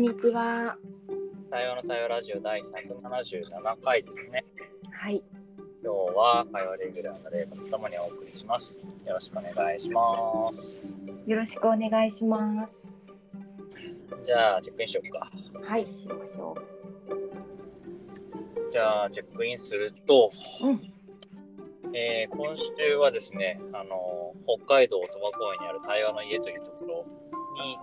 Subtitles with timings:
[0.00, 0.78] んにちは。
[1.50, 4.46] 対話の対話ラジオ第177回ですね。
[4.90, 5.22] はい。
[5.84, 8.78] 今日は会話レギュラーのレイとともにお送りします。
[9.04, 10.88] よろしくお願いします。
[11.26, 12.82] よろしくお願いします。
[14.24, 15.30] じゃあ、チェックインしようか。
[15.68, 16.56] はい、しましょ
[18.72, 20.30] じゃあ、チェックインすると、
[20.62, 20.66] う。
[20.66, 20.80] うん。
[21.94, 24.32] えー今週はですね、あの
[24.64, 27.06] 北海道そば公園にある対話の家というところ
[27.62, 27.76] に、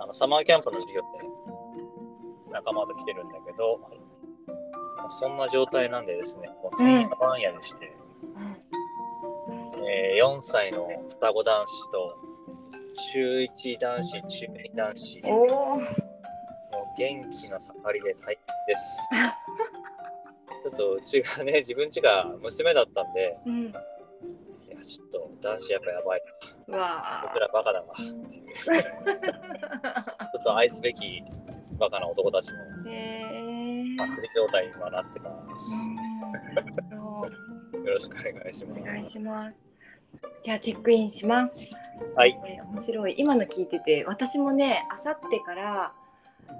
[0.00, 1.08] あのサマーキャンプの授業で
[2.50, 3.80] 仲間と来てるんだけど、
[5.10, 7.92] そんな状態なんでですね、もうてんやわんやでして、
[9.86, 12.16] えー4歳の双子男子と
[13.12, 16.10] 中1男子、中2男子、もう。
[16.96, 19.08] 元気の盛りで大変です。
[20.62, 23.66] ちょっとうちがね、自分家が娘だったんで、うん。
[23.66, 23.72] い
[24.68, 26.20] や、ちょっと男子やっぱやばい。
[26.20, 27.86] うわ僕らバカだわ。
[27.92, 28.74] っていうちょ
[30.40, 31.22] っと愛すべき
[31.78, 32.58] バカな男たちの。
[33.96, 35.74] 祭り状態にはなってます。
[37.72, 37.84] うん。
[37.84, 38.80] よろしくお願いします。
[38.80, 39.64] お願いします。
[40.42, 41.70] じゃあチェックインします。
[42.16, 42.38] はい。
[42.46, 43.14] えー面白い。
[43.18, 45.92] 今の聞いてて、私もね、あさってから。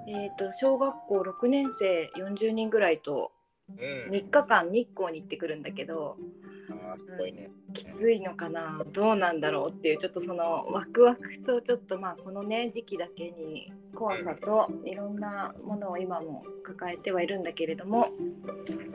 [0.07, 3.31] えっ、と、小学校6年生40人ぐらいと
[3.69, 4.11] うん。
[4.11, 6.17] 3日間日光に行ってくるんだけど。
[6.19, 7.49] あーすごいね。
[7.73, 8.81] きついのかな？
[8.91, 18.09] どうなんだろうっていうちょっとそのワクワクとちょっとまあこのね時期だけに怖さといろんなものを今も抱えてはいるんだけれども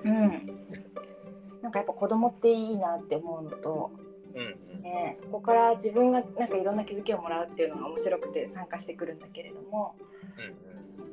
[0.05, 0.51] うん
[1.63, 3.91] なんかやっぱ子供っていいなって思うのと、
[4.35, 4.43] うん
[4.77, 4.83] うん。
[4.83, 9.97] ね、そこから自分がなんかいろんな気づきをもらうっていうのが面白くて参加してくるんだけれども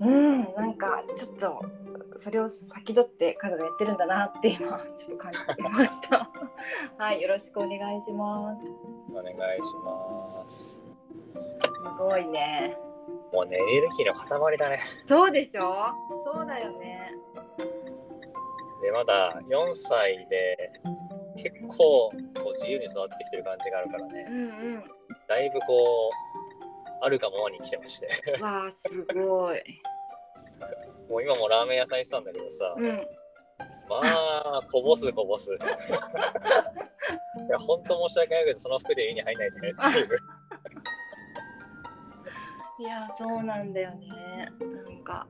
[0.01, 0.43] うんうん。
[0.43, 1.65] うんなんかちょっと
[2.15, 6.29] それを先取ってカズがやってるんだなって今ちょっと感じてました。
[6.97, 8.65] はいよろしくお願いします。
[9.11, 10.73] お願いします。
[10.73, 10.81] す
[11.97, 12.77] ごいね。
[13.31, 14.79] もうね、エネルギーの塊だね。
[15.05, 15.91] そうでしょ？
[16.23, 17.11] そうだよね。
[18.81, 20.71] で、まだ4歳で、
[21.37, 22.11] 結構こ
[22.49, 24.27] う自由に育ってきてる感じがあるからね。
[24.29, 24.83] う、ん
[25.27, 26.11] だいぶこう、
[27.01, 28.07] あるがままに来てまして。
[28.37, 29.63] うんわあすごい
[31.13, 33.07] もう今もラーメン屋さん行ってたんだけどさ、うん。
[33.87, 35.51] まあ、こぼすこぼす。
[35.53, 35.57] い
[37.51, 40.09] や、ほんと申し訳ないけど、その服で家に入んないでねっていう。
[42.79, 44.51] いやそうなんだよね。
[44.59, 45.27] なんか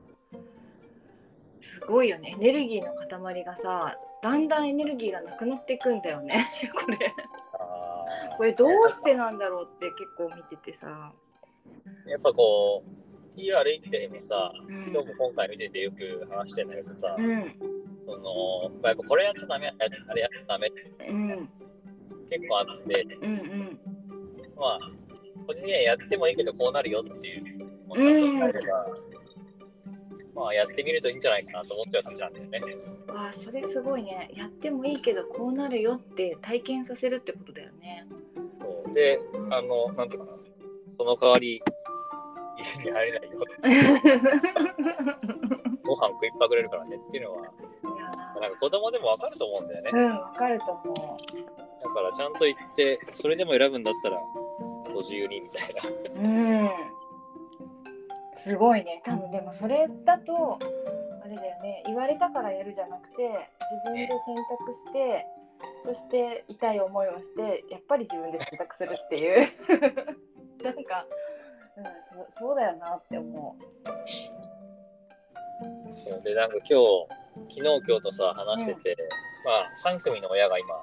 [1.60, 2.30] すごいよね。
[2.30, 6.46] エネルギーの塊がさだんだんエネルギーがなくなっていくんだよね。
[6.74, 7.14] これ。
[7.58, 8.06] あ
[8.38, 13.03] これどうしてなんだろうって結構見ててさ、ーやっぱこう、
[13.36, 14.74] 家歩いてもさ、うん。
[14.88, 17.54] 今日も今回見ててよく話してんだけどさ、うん。
[18.06, 21.48] その、まあ、やっぱこれやっちゃダメ、あれやっちゃダメってうん。
[22.30, 23.78] 結構あって、うんうん。
[24.56, 24.90] まあ、
[25.46, 28.86] 個人的にはやってもいいけど、こうなるよっていうものだと伝えれば、
[30.34, 32.60] まあ、やってみるといいんじゃないかなと思ってる感じなんだよね。
[33.08, 34.30] わあそれすごいね。
[34.34, 38.06] やってもいいけどこうなるよって体験させるってことだよね。
[38.60, 38.92] そう。
[38.92, 40.38] で、あの、なんていうかな、
[40.98, 41.62] その代わり、
[42.58, 43.38] 家に入れないよ、
[45.84, 47.42] ご飯食いっぱぐれるからねっていうのは、
[48.40, 49.90] なんか子供でもわかると思うんだよね。
[49.90, 50.94] ーうんわかると思う。
[51.82, 54.20] だからちゃんと言って、それでも選ぶんだったら、
[54.92, 55.68] ご自由にみたい
[56.14, 56.20] な。
[56.20, 56.26] う
[56.64, 56.70] ん。
[58.36, 59.00] すごいね。
[59.04, 60.58] 多分でもそれだと
[61.22, 61.82] あれだよね。
[61.86, 65.26] 言われたからやるじゃなくて自分で選択して
[65.80, 69.46] そして痛い思いをしてやっぱり自分で選択するっていう。
[70.62, 71.06] なんか、
[71.76, 71.84] うん、
[72.30, 73.56] そそうだよなって思
[75.94, 77.06] そうで、なんか今日、
[77.48, 78.96] 昨日今日とさ、話してて、
[79.44, 80.82] まあ、3組の親が今、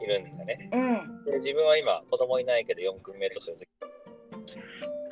[0.00, 0.70] いるんだよね。
[0.72, 1.24] ううん。
[1.24, 3.68] で、自分は今、子供いないけど4組目とするとき、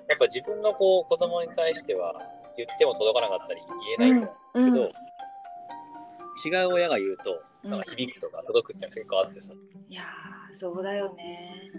[0.09, 2.15] やっぱ自分のこう子供に対しては、
[2.57, 3.61] 言っても届かなかったり、
[3.99, 4.93] 言えないとうん思う
[6.49, 7.71] けど、違う親が言うと、うん。
[7.71, 9.53] なんか響くとか届くってのが結構あってさ。
[9.89, 11.71] いやーそうだよね。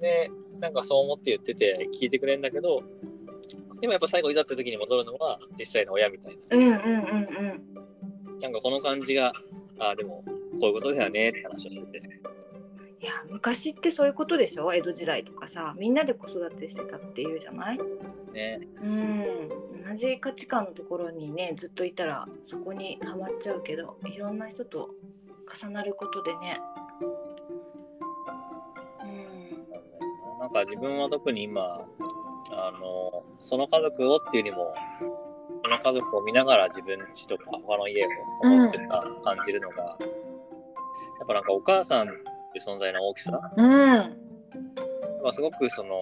[0.00, 0.30] で、
[0.60, 2.82] なんかそう思って言ってて聞いてくれるんだけど、
[3.80, 6.56] でもやっぱ最後いざって時に戻るのは実際の親みたいな。
[6.56, 6.82] うんうんうんう
[7.52, 7.62] ん
[8.40, 9.32] なんかこの感じが、
[9.78, 10.22] ああ、でも
[10.60, 12.20] こういうことだよねって話をしてて。
[13.00, 14.74] いや昔ってそういうことでしょ？
[14.74, 17.78] 江戸時代とかさみんなで子育てしてたっていうじゃない？
[18.32, 18.60] ね。
[18.82, 19.48] うん
[19.88, 24.90] 同じ価値観のところにねずっといたらそこにはまっちゃうけどいろんな人と
[25.62, 26.58] 重なることでね
[30.46, 31.60] なんか自分は特に今、
[32.52, 34.74] あの、その家族をっていうよりも、
[35.64, 38.08] その家族を見ながら自分家とか他の家を
[38.42, 39.94] 思ってた、感じるのが、や
[41.24, 43.66] っぱなんかお母さんっていう存在の大きさ、うん。
[45.22, 45.98] まあ、すごくその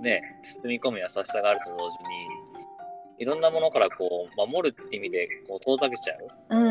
[0.00, 0.22] ね
[0.62, 6.56] 包み込む優しさがあると同時にいろんなものからこう守るって意味でこう遠ざけちゃう。
[6.56, 6.66] うん。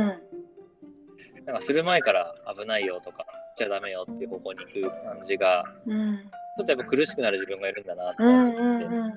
[1.46, 3.26] なんかする前から危ないよとか、
[3.56, 6.20] しちゃダメよっていう方向に行く感じが、うん。
[6.20, 9.12] ちょっとやっぱ苦しくなる自分がいるんだなってうん感じて、うんうんうん。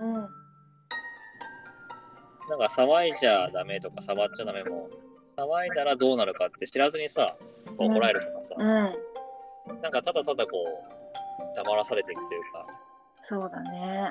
[2.48, 4.88] なんか騒いじゃダメとか触っちゃダメも、
[5.36, 7.36] 騒いだらどうなるかって知らずにさ、
[7.78, 9.10] 怒られるとかさ、うん
[9.82, 12.66] なんかただただこう、黙らされていくというか、
[13.22, 14.10] そうだね。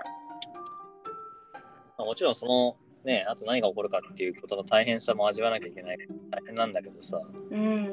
[1.97, 5.97] まあ、もちろんその、ね、あと何が起こるかっていうことの大変さも味わわなきゃいけない。
[6.31, 7.19] 大変なんだけどさ、
[7.51, 7.83] うん。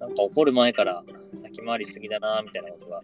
[0.00, 1.04] なんか起こる前から
[1.34, 3.02] 先回りしすぎだなみたいなことが、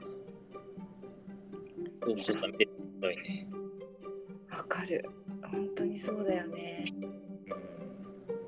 [2.16, 2.70] そうちょっと見てる
[3.00, 3.46] といね。
[4.50, 5.05] わかる。
[5.43, 6.93] 本当にそうだよね。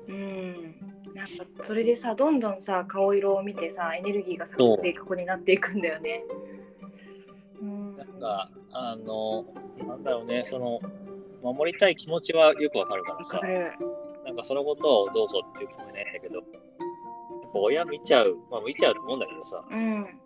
[0.07, 0.75] うん。
[1.13, 6.23] なんかそれでさどんどんさ顔色を見てさエネルギーが下がっていく子になっていくんだよね。
[7.61, 7.97] うん。
[7.97, 9.45] なんか、あの、
[9.87, 10.79] なんだろうね、その、
[11.43, 13.39] 守りたい気持ちはよくわかるからさ。
[14.25, 16.43] なんかそのことをどうこうっていうつもりないんだけど、やっ
[17.53, 20.20] ぱ親見ちゃう、まあ見ちゃうと思うんだけどさ、うん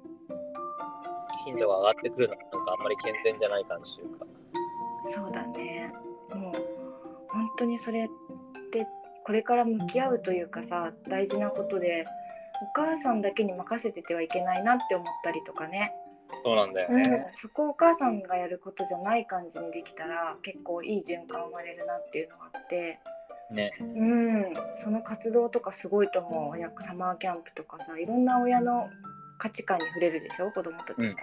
[1.45, 4.25] 頻度が上がってくるのはなんかあんまり健全じゃない感じというか、
[5.07, 5.93] そうだね。
[6.33, 6.53] もう
[7.29, 8.07] 本当にそれっ
[8.71, 8.87] て
[9.23, 12.05] これから向き合うというかさ大事なことで
[12.61, 15.93] お母さんだけに任せててはいけないなって思ったりとかね、
[16.43, 17.03] そうなんだようん。
[17.03, 22.99] ね。、そこをお母さんがやることじゃない感じにできたら結構いい循環生まれるなっていうのがあって、
[23.51, 23.71] ね。
[23.79, 24.53] うん、
[24.83, 26.51] その活動とかすごいと思う。
[26.51, 28.89] 親サマーキャンプとかさいろんな親の
[29.37, 30.51] 価値観に触れるでしょ？
[30.51, 31.03] 子供たちが。
[31.03, 31.15] うん。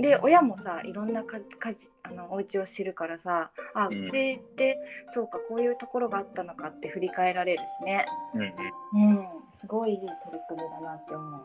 [0.00, 9.16] で親もさいろんなかかじあのお家を知るからさあううんちって、そうかこういうところがあったのかって振り返られるしね、うんうん。
[9.16, 10.14] うん、すごいいい取り
[10.48, 11.40] 組みだなって思う。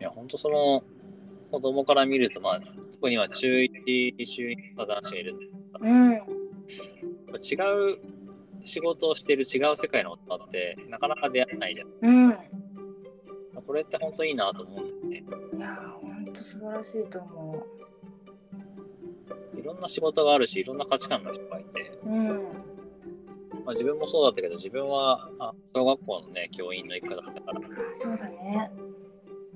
[0.00, 0.84] いや、ほんとその、
[1.50, 2.60] 子供から見ると、まあ、
[2.92, 5.46] 特には中1、中2の男子がいるんで、
[5.80, 7.98] うん、違う
[8.62, 11.88] 仕事をしている違う世界の大人って、なかなか出会えないじゃん。
[12.00, 12.36] うん、
[13.68, 15.22] これって本当いいなと思うんだよね。
[15.58, 17.66] いやーほんと素晴らしいと思
[19.58, 22.08] いろんな仕事があるし、いろんな価値観の人がいて、う。
[22.08, 22.32] うん、ま
[23.66, 27.60] あ、自分もそうだったけど、自分はあ小学校のね、教員の一家だったから、
[27.92, 28.72] そうだね。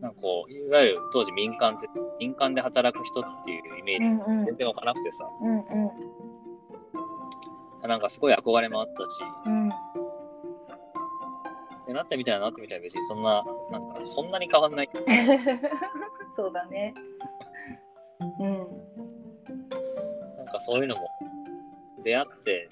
[0.03, 1.89] なんかこう、いわゆる当時民間って、
[2.21, 5.61] 民間で働く人っていうイメージ、全然わからなくてさ、うんう
[7.87, 7.89] ん。
[7.89, 9.62] なんかすごい憧れもあったし、うん
[11.93, 14.89] でなってみたらなってみたら別にそんな、なんかそんなに変わんない。
[16.35, 16.95] そうだね。
[18.41, 18.59] うん
[20.37, 21.03] なんかそういうのも
[22.03, 22.69] 出会って、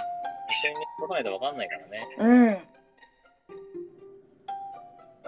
[0.49, 2.09] 一緒にね、来ないとわかんないからね。
[2.19, 2.29] う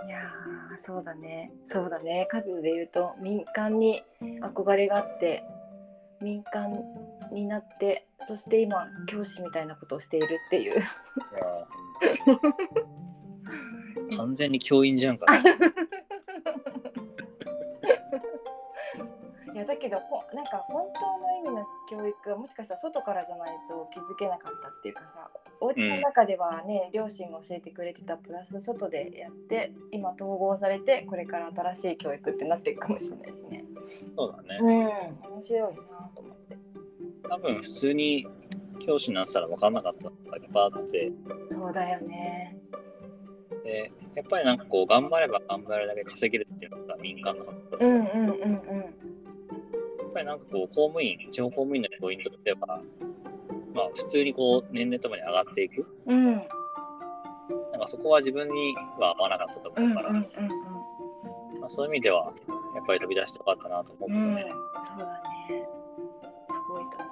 [0.05, 0.09] ん。
[0.09, 4.03] いやーそうだねそうだね数で言うと民間に
[4.41, 5.45] 憧れがあって
[6.21, 6.77] 民間
[7.33, 10.85] になってそして今教師みたいなことをしているっていういや
[14.17, 15.27] 完全に教員じゃんか。
[19.55, 25.31] いやだけどほなんか本当の意味の教育はもしかしたら外からじゃないと気づけなかったっていうかさ
[25.61, 33.65] お家の中ではね、両親が教えてくれてたプラス外でやって今統合されてこれから新しい教育ってなっていくかもしれないしね。
[34.17, 34.59] そうだね。
[34.61, 35.69] うん面白いな
[36.15, 36.57] と思って。
[37.29, 38.27] 多分普通に
[38.81, 41.13] 教師になってたら分かんなかったのがいっぱいあって、
[41.51, 42.57] そうだよね。
[43.65, 48.81] でやっぱりなんかこう頑張れば頑張るだけ稼げるっていうのが民間の話でさ、うんうんやうん
[50.13, 52.59] っぱりなんかこう公務員、地方公務員の教員としては、
[53.75, 55.87] まあ普通にこう年齢ともに上がっていく。
[56.07, 56.43] うんうん
[57.73, 60.23] なんかそこは自分には合わなかったとうん思うから、うんうん
[61.61, 62.33] まあ、そういう意味では
[62.75, 64.43] やっぱり飛び出してよかったなと思うけどうんうんね。
[64.83, 65.67] そうだね。
[66.49, 67.07] すごいと思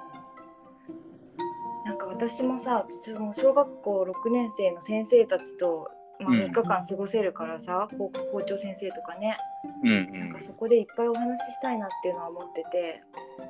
[1.83, 1.85] う。
[1.85, 2.85] なんか私もさ、
[3.33, 5.89] 小学校6年生の先生たちと、
[6.21, 6.39] まあ、うん。
[6.41, 9.37] 3日間過ごせるからさ、校校長先生とかね、
[9.83, 10.19] うんうん。
[10.19, 10.39] なんか。
[10.39, 13.03] そこでいっぱいお話ししたいなっていうのは思ってて、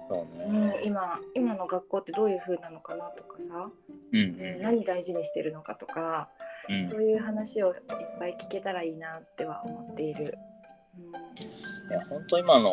[0.10, 3.70] そううんね。、今今の学校ってどういう風なのかなとかさ、
[4.14, 4.62] うんうん。
[4.62, 6.30] 何大事にしてるのかとか、
[6.70, 6.88] うん。
[6.88, 7.82] そういう話をいっ
[8.20, 10.38] ぱい聞けたらいいなっては思っている。
[11.90, 12.72] いや、本当今の、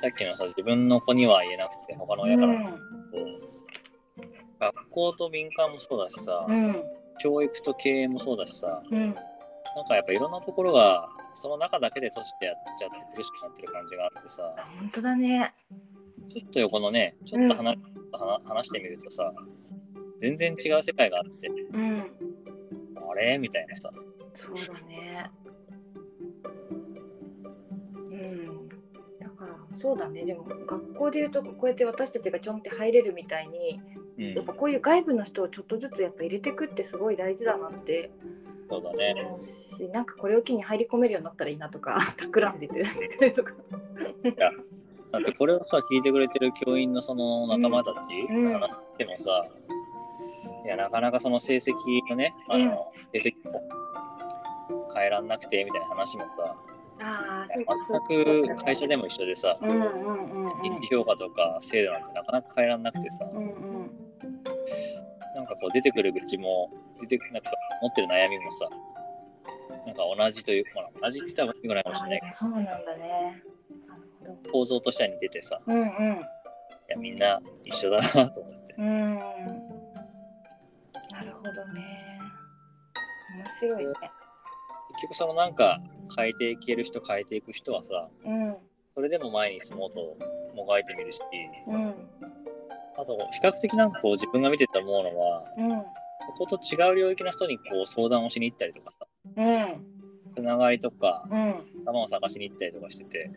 [0.00, 2.70] さっきのさ、自分の子には言えなくて、他のうん、親から。
[2.70, 2.78] う
[4.60, 6.82] 学校と民間もそうだしさ、うん
[7.18, 9.14] 教育と経営もそうだしさ、うん。
[9.76, 15.54] なんかやっぱいろんなところが、その中だけで閉じてやっちゃって苦しくなってる感じがあってさ、あ本当だね。
[16.32, 17.78] ちょっと横のね、ちょっと話,、
[18.12, 19.32] 話話してみるとさ、
[20.20, 22.10] 全然違う世界があって、うん、
[22.96, 23.38] あれ？
[23.38, 23.90] みたいなさ、
[24.34, 25.30] そうだね。
[28.10, 28.66] うん、
[29.20, 30.24] だからそうだね。
[30.24, 33.80] でも学校でいうとこうやって私たちがちょんって入れるみたいに
[34.18, 34.34] うん。
[34.34, 38.10] やっぱこういう外部の人をちょっとずつやっぱ入れてくってすごい大事だなって。
[38.68, 39.14] そうだね。
[39.40, 43.54] しなんかこれを機に入り込めるようになったらいいなとか 企んでてとか。
[45.10, 48.52] だってこれをさ、聞いてくれてる教員のその仲間たち、うん。
[48.52, 49.46] 話してもさ、
[50.66, 51.72] いや、なかなかその成績
[52.10, 53.62] のね、あの、成績も
[54.94, 56.56] 変えらんなくてみたいな話もさ、
[57.00, 60.62] あ全く会社でも一緒でさ、うんうんうんうん。
[60.62, 63.77] 人気評価とか制度なんてなかなか変えらんなくてさ、うんうん
[65.38, 66.68] なんかこう出てくる愚痴も、
[67.00, 68.68] 出てなんか持ってる悩みもさ、
[69.86, 72.18] なんか同じというか、まあ、同じって言ったらいいかないかもしあれない。
[72.18, 73.42] けでもそうなんだね。
[74.50, 75.86] 構造としては似ててさ、うんうん。
[75.86, 75.88] い
[76.88, 78.74] や、みんな一緒だなと思って。
[78.78, 79.14] うん。
[79.14, 79.22] な
[81.22, 82.18] るほどね。
[83.36, 83.92] 面白いね。
[83.92, 85.80] 結局そのなんか
[86.16, 88.56] 変えていける人変えていく人はさうん。
[88.92, 90.16] それでも前に進もうと
[90.56, 91.20] もがいてみるし
[91.68, 91.94] うん
[92.98, 95.82] あと比較的なんかこう自分が見てて思うのはうん。
[96.38, 99.06] ここと違う領域の人にこう相談をしに行ったりとかさ。
[99.36, 99.86] うん。
[100.34, 101.54] つながりとかうん。
[101.86, 103.30] 頭を探しに行ったりとかしてて。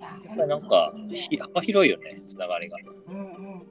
[0.00, 2.78] ややっぱりなんかひ幅広いよねつながりが。
[3.08, 3.62] うんうん。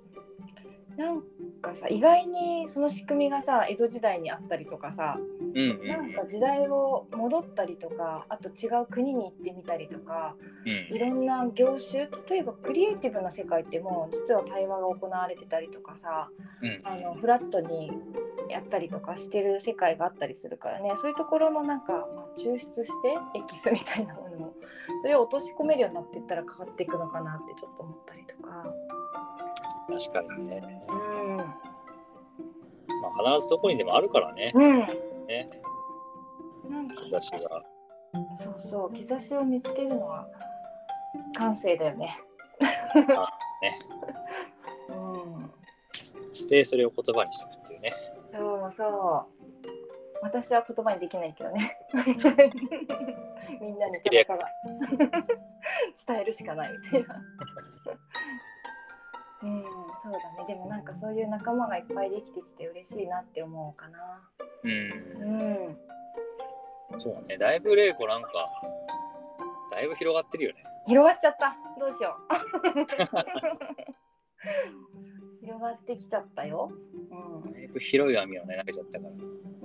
[0.98, 1.22] なん
[1.62, 5.20] かさ意外にその仕組みがさ江戸時代にあったりとかさ
[5.54, 16.30] なんか時代を戻ったりとかあと違う国に行ってみたりとかうんいろんな業種例えばクリエイティブな世界ってもう実は対話が行われてたりとかさ
[16.62, 17.92] うんあのフラットに
[18.50, 22.06] やったりとかしてる世界があったりするからねそういうところのなんか、まあ、
[22.38, 24.54] 抽出してエキスみたいなものを
[25.02, 28.66] それを落とし込めるようになっていったら変わっていくのかなってちょっと思ったりとか。
[29.88, 30.62] 確かにね。
[30.90, 30.94] う
[31.34, 31.46] んま
[33.10, 34.52] あ、必ずどこにでもあるからね。
[34.56, 35.50] うんね
[37.12, 37.40] 兆しが。
[38.36, 40.28] そうそう兆しを見つけるのは
[41.36, 42.18] 感性だよね。
[43.62, 43.80] ね
[44.90, 44.94] う
[46.46, 47.94] んでそれを言葉にしていくっていうね。
[48.34, 49.34] そうそう。
[50.24, 51.78] 私は言葉にできないけどね。
[51.94, 54.48] みんなにただただ
[56.08, 57.22] 伝えるしかないみたいな。
[59.44, 59.64] うん、
[60.02, 60.48] そうだね。
[60.48, 64.22] でもなんかそういう仲間がいっぱいできてきて嬉しいなって思うかな。
[64.64, 64.72] うん
[66.92, 67.00] うん。
[67.00, 67.38] そうね。
[67.38, 68.30] だいぶ玲子なんか
[69.72, 70.64] だいぶ広がってるよね。
[70.88, 71.58] 広がっちゃった。
[71.80, 72.24] どうしよう。
[75.42, 76.72] 広がってきちゃったよ。
[77.54, 79.14] だいぶ広い網をね投げちゃったから。
[79.14, 79.18] う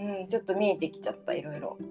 [0.03, 0.09] ん。
[0.21, 1.79] うん、ちょっと見えてきちゃった、いろいろ。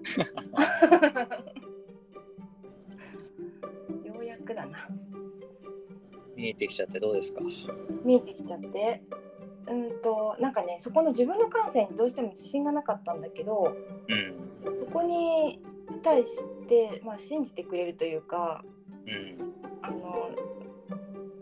[4.04, 4.78] ようやくだな。
[6.38, 7.40] 見えてきちゃってどうですか？
[8.04, 9.02] 見えてきちゃって
[9.68, 13.76] うんとなんかねそこの自分の感性にどうしても自信がなかったんだけど
[14.08, 14.34] うん。
[14.86, 15.60] そこに
[16.02, 18.62] 対して、まあ、信じてくれるというか
[19.06, 19.52] うん。
[19.82, 20.30] あの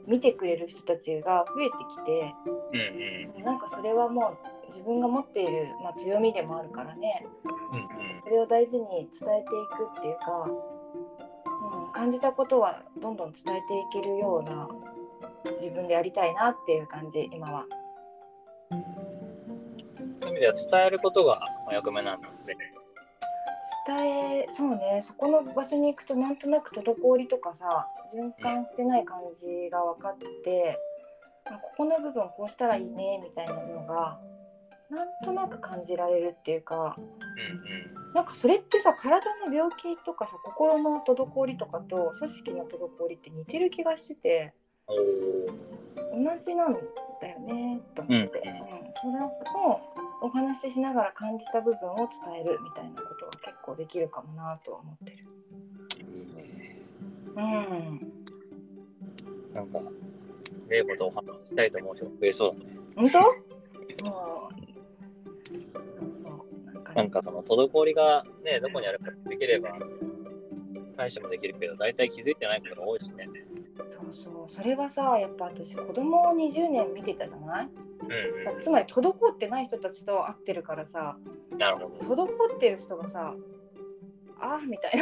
[0.07, 2.35] 見てくれる人たちが増えてきて
[2.73, 3.45] うんうん。
[3.45, 7.27] なんかそれはもう自分が持っている、まあ、強みでもあるからね
[7.73, 7.89] うんうん。
[8.25, 10.49] それを大事に伝えていくっていうか、
[11.87, 14.69] うん、感じたことはどんどん伝えていけるような
[15.53, 17.65] 自分でやりたいなっていう感じ今は。
[18.71, 22.27] そういう意味では伝えることがお役目なんで。
[23.87, 30.79] 伝えそうねそこの場所に行くとなんとなく滞りとかさ循環してない感じが分かって、
[31.47, 34.19] あここの部分こうしたらいいねみたいなのが
[34.91, 44.55] なんとなく感じられるっていうかうんなんかそれってさ体の病気とかさ心の滞りとかと組織の滞りって似てる気がしてて。
[44.89, 46.75] 同じなん
[47.21, 48.93] だよねと思って、うんうん。
[48.93, 49.33] それを
[50.23, 52.09] お話ししながら感じた部分を伝
[52.41, 55.19] えるみたいなことは結構できるかもなとは思ってる。
[55.99, 56.81] いいね。
[57.37, 58.13] うん。
[59.55, 59.81] なんか、
[60.69, 62.77] 玲子とお話ししたいと思う人が増えそうだね。
[62.97, 63.21] 本当？
[63.21, 64.53] もう
[66.01, 66.33] そうそう。
[66.73, 67.03] なんかね。
[67.03, 69.77] なんかその滞りがね、どこにあるかできれば
[70.97, 73.29] 対処もできるけど、大体気づいてないことが多いしね。
[73.91, 77.69] そうそうそれはさやっぱ私子供を20年見てたじゃない？
[78.55, 81.17] うんつまり滞ってない人たちと会ってるからさ
[81.51, 81.59] うん。
[81.59, 82.25] なるほど。
[82.25, 83.35] 滞ってる人がさ
[84.39, 84.93] あーみたい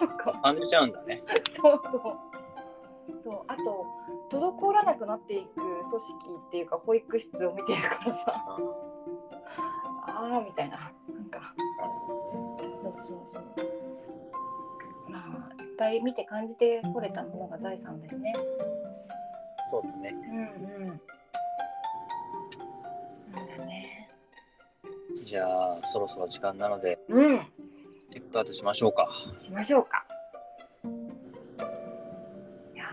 [0.00, 1.22] ななんか感じちゃうんだね。
[1.50, 3.86] そうそうそうあと
[4.30, 6.00] 滞らなくなっていく組織
[6.46, 8.24] っていうか保育室を見てるからさ
[10.06, 11.54] あーみたいななんか
[12.82, 13.44] そうそうそう。
[15.74, 18.32] っぱい見て感じてこれたものが財産だよね。
[19.68, 20.14] そうだね。
[20.14, 21.00] うんうん。
[23.66, 24.08] ね。
[25.24, 27.40] じゃあ、そろそろ時間なので、うん。
[28.10, 29.08] チェックアウトしましょうか。
[29.36, 30.06] しましょうか。
[32.74, 32.84] いや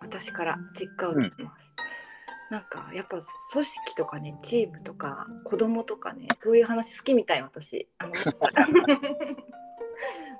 [0.00, 1.72] 私からチェックアウトします。
[2.50, 3.18] なんかやっぱ
[3.52, 8.12] 組織とかねチームとか子供とかねそういう話好きみたい私あの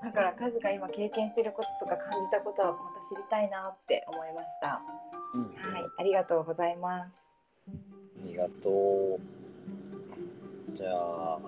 [0.03, 4.81] だからカズが今経験してることとか感じたことはまた知りたいなって思いました。
[5.35, 5.43] うん。
[5.73, 7.35] はいありがとうございます。
[7.69, 9.39] ありがとう。
[10.75, 11.39] じゃあ、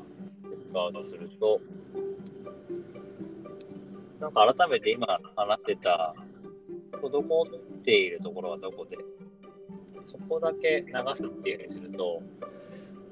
[0.43, 1.61] チェックアウトすると、
[4.21, 6.15] なんか改めて今話してた、
[6.93, 8.97] 滞っているところはどこで、
[10.03, 12.23] そこだけ流すっていうふうにすると、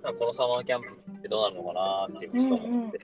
[0.03, 2.99] なんかこのサマーキャンプってどうなるのかなって今ちょっと思って、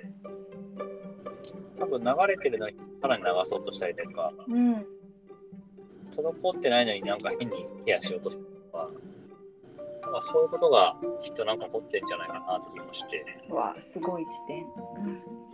[1.77, 4.87] 多分流れてるのにさらに流そうとしたりとか、うん。
[6.11, 14.63] 滞ってないのになんか変にケアしようとしたりとか、まあ、そういうことがきっとなんか起こってんじゃないかなって気もして、わすごい視点。
[14.63, 14.67] ち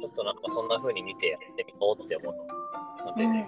[0.05, 3.47] ょっとなんかそんな風に見てやってみようって思うので、うん、うん、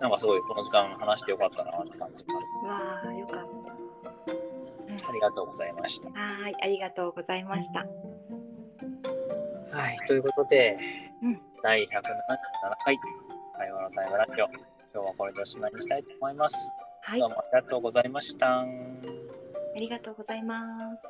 [0.00, 2.34] なんかすごいこの時間話してよかったなって感じが。
[2.36, 2.68] ある。
[2.68, 5.08] わあよかった。
[5.08, 6.10] ありがとうございました。
[6.10, 7.86] はいありがとうございました。
[9.72, 10.78] はい、ということで、
[11.22, 11.88] うん第177
[12.84, 12.98] 回
[13.58, 14.46] 会話のタイムラジオ、今
[14.92, 16.56] 日はこれでおしまいにしたいと思います。
[17.02, 18.60] はいどうもありがとうございました。
[18.60, 18.66] あ
[19.76, 21.06] りがとうございます